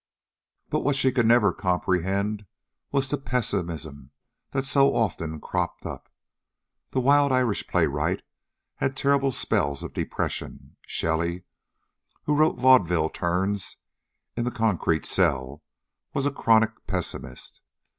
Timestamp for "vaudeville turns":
12.57-13.77